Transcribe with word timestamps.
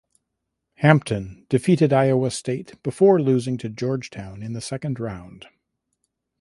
Hampton 0.77 1.45
defeated 1.47 1.93
Iowa 1.93 2.31
State 2.31 2.81
before 2.81 3.21
losing 3.21 3.55
to 3.59 3.69
Georgetown 3.69 4.41
in 4.41 4.53
the 4.53 4.59
second 4.59 4.99
round. 4.99 5.45